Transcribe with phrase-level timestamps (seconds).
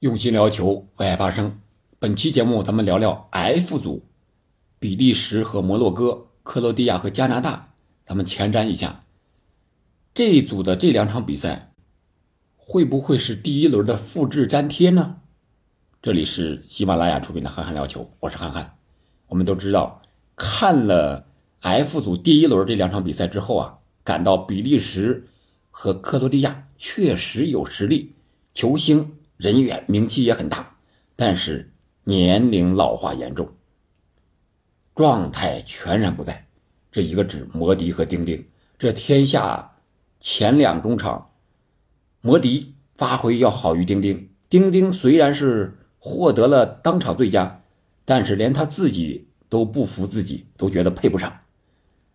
[0.00, 1.58] 用心聊球，为爱发声。
[1.98, 4.04] 本期节目咱们聊聊 F 组，
[4.78, 7.72] 比利时和摩洛哥、克罗地亚和加拿大。
[8.04, 9.06] 咱们前瞻一下
[10.14, 11.72] 这一组的这两场比赛，
[12.58, 15.16] 会不会是第一轮的复制粘贴呢？
[16.02, 18.76] 这里是喜马拉雅出品的《憨憨聊球》，我是憨憨。
[19.28, 20.02] 我们都知道，
[20.36, 21.26] 看了
[21.60, 25.26] F 组第一轮这两场比赛之后啊，感到比利时
[25.70, 28.12] 和克罗地亚确实有实力，
[28.52, 29.14] 球星。
[29.36, 30.76] 人员名气也很大，
[31.14, 31.72] 但是
[32.04, 33.48] 年龄老化严重，
[34.94, 36.46] 状态全然不在。
[36.90, 38.46] 这一个指摩迪和丁丁。
[38.78, 39.76] 这天下
[40.20, 41.30] 前两中场，
[42.20, 44.30] 摩迪发挥要好于丁丁。
[44.48, 47.62] 丁丁虽然是获得了当场最佳，
[48.04, 51.40] 但是连他自己都不服自己，都觉得配不上。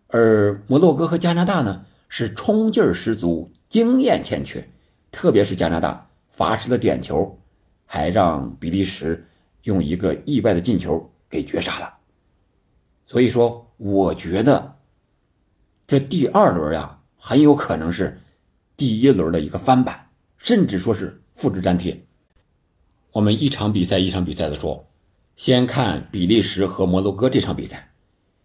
[0.08, 4.68] 而摩洛哥和加拿大呢，是冲劲儿十足，经验欠缺，
[5.10, 6.10] 特别是加拿大。
[6.32, 7.38] 罚失的点球，
[7.86, 9.24] 还让比利时
[9.62, 11.94] 用一个意外的进球给绝杀了。
[13.06, 14.76] 所以说，我觉得
[15.86, 18.18] 这第二轮呀，很有可能是
[18.76, 22.04] 第一轮的一个翻版，甚至说是复制粘贴。
[23.12, 24.88] 我们一场比赛一场比赛的说，
[25.36, 27.92] 先看比利时和摩洛哥这场比赛。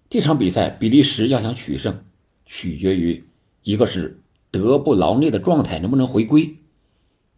[0.10, 2.04] 这场比赛，比利时要想取胜，
[2.46, 3.26] 取决于
[3.64, 4.22] 一个是
[4.52, 6.58] 德布劳内的状态能不能回归。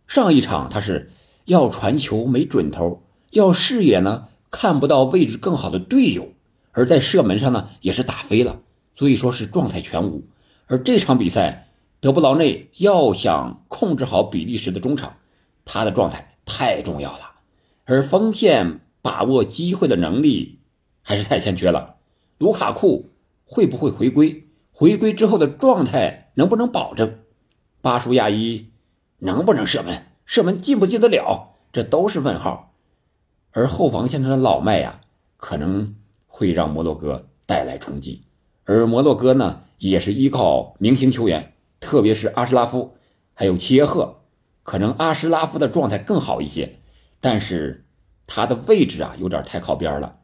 [0.10, 1.12] 上一场他是
[1.46, 6.34] 要传球没准头，要视野呢看不到位置更好的队友，
[6.72, 8.60] 而在射门上呢也是打飞了，
[8.96, 10.24] 所以说是状态全无。
[10.66, 15.16] 而这场比赛，德布劳内要想控制好比利时的中场，
[15.64, 17.34] 他的状态太重要了，
[17.86, 20.58] 而锋线把握机会的能力
[21.04, 21.98] 还是太欠缺了。
[22.40, 23.12] 卢卡库
[23.46, 24.48] 会不会回归？
[24.72, 27.20] 回归之后的状态能不能保证？
[27.84, 28.66] 巴舒亚伊？
[29.20, 30.04] 能不能射门？
[30.26, 31.56] 射门进不进得了？
[31.72, 32.74] 这都是问号。
[33.52, 35.02] 而后防线上的老迈呀，
[35.38, 35.96] 可能
[36.28, 38.24] 会让摩洛哥带来冲击。
[38.66, 42.96] 而摩洛哥呢，也是依靠明星球员，特别是阿什拉夫，
[43.34, 44.22] 还有齐耶赫。
[44.62, 46.80] 可能阿什拉夫的状态更好一些，
[47.20, 47.86] 但是
[48.28, 50.18] 他的位置啊，有点太靠边了。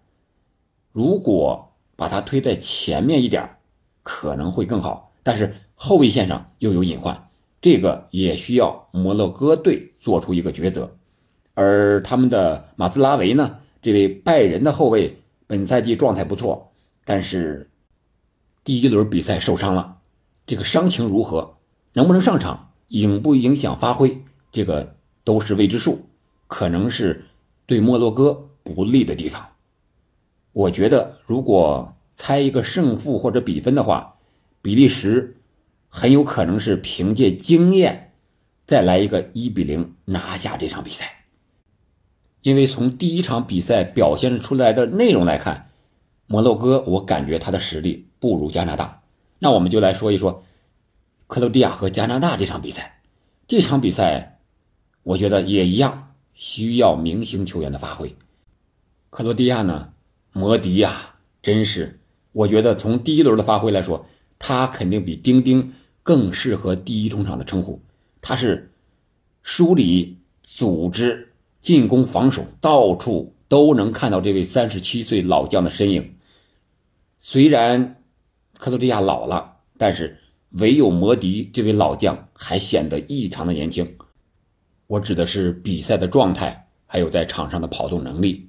[0.91, 3.57] 如果把他推在前面一点，
[4.03, 5.11] 可能会更好。
[5.23, 7.24] 但是后卫线上又有隐患。
[7.65, 10.95] 这个也需要摩洛哥队做出一个抉择，
[11.55, 13.57] 而他们的马兹拉维呢？
[13.81, 15.17] 这位拜仁的后卫
[15.47, 16.71] 本赛季状态不错，
[17.05, 17.67] 但是
[18.63, 19.97] 第一轮比赛受伤了，
[20.45, 21.57] 这个伤情如何，
[21.93, 24.15] 能不能上场，影不影响发挥，
[24.51, 26.05] 这个都是未知数，
[26.45, 27.25] 可能是
[27.65, 29.43] 对摩洛哥不利的地方。
[30.51, 34.17] 我觉得，如果猜一个胜负或者比分的话，
[34.61, 35.37] 比利时。
[35.97, 38.11] 很有可能是凭借经验，
[38.67, 41.23] 再来一个一比零拿下这场比赛。
[42.41, 45.69] 因为从第一场比赛表现出来的内容来看，
[46.27, 49.03] 摩洛哥我感觉他的实力不如加拿大。
[49.39, 50.43] 那我们就来说一说
[51.27, 52.99] 克罗地亚和加拿大这场比赛。
[53.47, 54.39] 这场比赛，
[55.03, 58.13] 我觉得也一样需要明星球员的发挥。
[59.09, 59.93] 克罗地亚呢，
[60.33, 62.01] 摩迪呀，真是
[62.33, 64.05] 我觉得从第一轮的发挥来说，
[64.37, 65.71] 他肯定比丁丁。
[66.05, 67.81] 更适合第一中场的称呼，
[68.21, 68.71] 他是
[69.41, 76.15] 梳理、组织、进攻、防守，到处都能看到这位三十七岁老将的身影。
[77.19, 78.03] 虽然
[78.59, 80.15] 克罗地亚老了，但是
[80.51, 83.95] 唯有摩迪这位老将还显得异常的年轻。
[84.85, 88.47] 我指的是比赛的状态，还有在场上的跑动能力。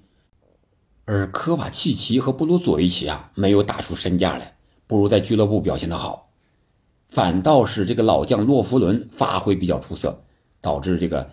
[1.06, 4.54] 而科瓦契奇和布鲁佐维奇啊，没有打出身价来，
[4.86, 6.25] 不如在俱乐部表现的好。
[7.08, 10.24] 反倒是这个老将洛夫伦发挥比较出色，
[10.60, 11.30] 导致这个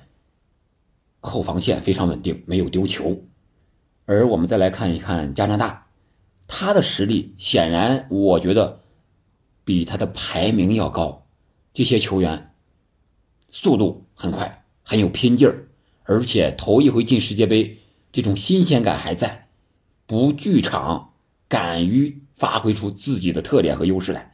[1.20, 3.22] 后防线非常稳定，没有丢球。
[4.06, 5.88] 而我们再来看一看加拿大，
[6.48, 8.82] 他的实力显然我觉得
[9.64, 11.26] 比他的排名要高。
[11.74, 12.54] 这些球员
[13.50, 15.68] 速度很快，很有拼劲儿，
[16.04, 17.80] 而且头一回进世界杯，
[18.12, 19.48] 这种新鲜感还在，
[20.06, 21.14] 不惧场，
[21.48, 24.33] 敢于发挥出自己的特点和优势来。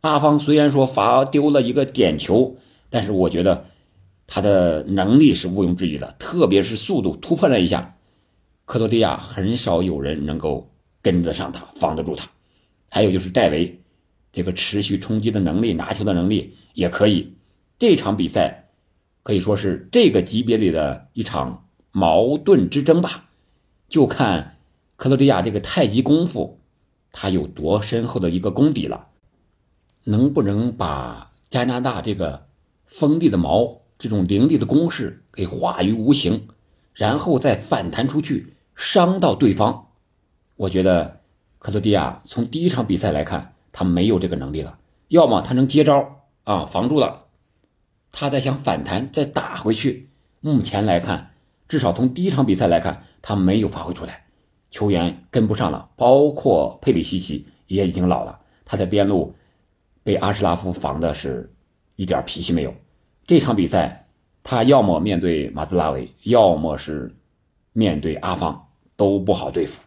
[0.00, 2.56] 阿方虽然说罚丢了一个点球，
[2.88, 3.64] 但是我觉得
[4.28, 7.96] 他的能力是毋庸置疑的，特别是速度突破了一下，
[8.64, 10.70] 克罗地亚很少有人能够
[11.02, 12.30] 跟得上他，防得住他。
[12.90, 13.80] 还有就是戴维，
[14.32, 17.34] 这个持续冲击的能力、拿球的能力也可以。
[17.76, 18.68] 这场比赛
[19.24, 23.28] 可以说是这个级别里的一场矛盾之争吧，
[23.88, 24.58] 就看
[24.96, 26.60] 克罗地亚这个太极功夫，
[27.10, 29.07] 他有多深厚的一个功底了。
[30.08, 32.46] 能不能把加拿大这个
[32.86, 36.48] 锋利的矛、这种凌厉的攻势给化于无形，
[36.94, 39.88] 然后再反弹出去，伤到对方。
[40.56, 41.20] 我觉得
[41.58, 44.78] 克罗地亚从第一场比赛来看，他没有这个能力了。
[45.08, 47.26] 要么他能接招啊，防住了，
[48.10, 50.08] 他再想反弹再打回去。
[50.40, 51.32] 目前来看，
[51.68, 54.24] 至少从第一场比赛来看，他没有发挥出来，
[54.70, 55.90] 球员跟不上了。
[55.96, 59.34] 包括佩里西奇也已经老了，他在边路
[60.08, 61.52] 被阿什拉夫防的是
[61.96, 62.74] 一点脾气没有。
[63.26, 64.08] 这场比赛，
[64.42, 67.14] 他要么面对马兹拉维，要么是
[67.74, 69.86] 面对阿方，都不好对付。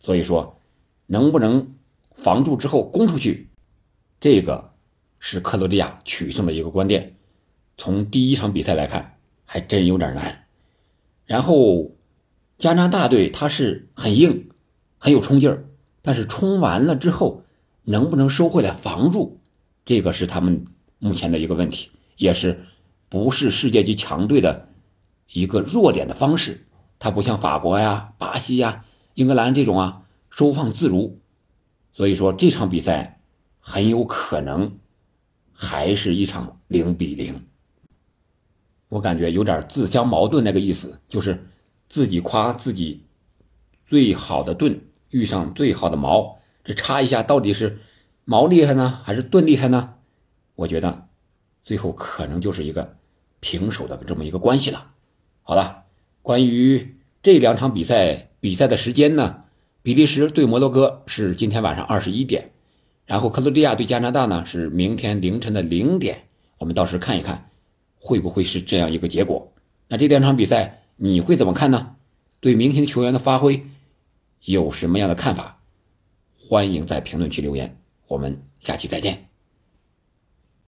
[0.00, 0.60] 所以说，
[1.06, 1.66] 能不能
[2.12, 3.48] 防住之后攻出去？
[4.20, 4.70] 这个
[5.18, 7.14] 是克罗地亚取胜的一个关键。
[7.78, 9.16] 从第一场比赛来看，
[9.46, 10.44] 还真有点难。
[11.24, 11.90] 然后
[12.58, 14.50] 加拿大队他是很硬，
[14.98, 15.64] 很有冲劲儿，
[16.02, 17.44] 但是冲完了之后
[17.84, 19.40] 能不能收回来防住，
[19.84, 20.64] 这个是他们
[20.98, 22.64] 目前的一个问题，也是
[23.08, 24.68] 不是世界级强队的
[25.32, 26.66] 一个弱点的方式。
[26.98, 28.84] 他不像法国呀、巴西呀、
[29.14, 31.20] 英格兰这种啊收放自如。
[31.92, 33.12] 所以说这场比赛。
[33.66, 34.78] 很有可能
[35.50, 37.46] 还是一场零比零，
[38.90, 41.48] 我感觉有点自相矛盾那个意思，就是
[41.88, 43.06] 自己夸自己
[43.86, 44.78] 最好的盾
[45.08, 47.78] 遇上最好的矛，这差一下到底是
[48.24, 49.94] 矛厉害呢，还是盾厉害呢？
[50.54, 51.08] 我觉得
[51.62, 52.96] 最后可能就是一个
[53.40, 54.92] 平手的这么一个关系了。
[55.42, 55.84] 好了，
[56.22, 59.44] 关于这两场比赛比赛的时间呢，
[59.82, 62.50] 比利时对摩洛哥是今天晚上二十一点。
[63.04, 66.24] 然后克罗地亚对加拿大呢是明天凌晨的零点，
[66.56, 67.50] 我们到时看一看，
[67.98, 69.52] 会不会是这样一个结果？
[69.88, 71.96] 那这两场比赛你会怎么看呢？
[72.40, 73.66] 对明星球员的发挥
[74.44, 75.60] 有什么样的看法？
[76.38, 79.33] 欢迎在评论区留言，我们下期再见。